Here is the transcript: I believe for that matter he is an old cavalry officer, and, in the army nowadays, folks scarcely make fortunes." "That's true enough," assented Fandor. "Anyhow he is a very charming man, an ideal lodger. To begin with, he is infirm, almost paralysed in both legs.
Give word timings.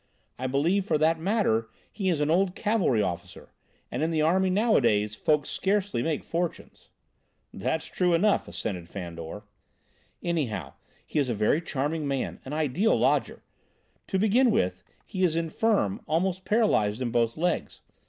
I 0.39 0.47
believe 0.47 0.87
for 0.87 0.97
that 0.97 1.19
matter 1.19 1.69
he 1.91 2.09
is 2.09 2.21
an 2.21 2.31
old 2.31 2.55
cavalry 2.55 3.03
officer, 3.03 3.51
and, 3.91 4.01
in 4.01 4.09
the 4.09 4.23
army 4.23 4.49
nowadays, 4.49 5.13
folks 5.13 5.51
scarcely 5.51 6.01
make 6.01 6.23
fortunes." 6.23 6.89
"That's 7.53 7.85
true 7.85 8.15
enough," 8.15 8.47
assented 8.47 8.89
Fandor. 8.89 9.43
"Anyhow 10.23 10.73
he 11.05 11.19
is 11.19 11.29
a 11.29 11.35
very 11.35 11.61
charming 11.61 12.07
man, 12.07 12.39
an 12.45 12.51
ideal 12.53 12.97
lodger. 12.97 13.43
To 14.07 14.17
begin 14.17 14.49
with, 14.49 14.83
he 15.05 15.23
is 15.23 15.35
infirm, 15.35 16.01
almost 16.07 16.45
paralysed 16.45 16.99
in 16.99 17.11
both 17.11 17.37
legs. 17.37 17.81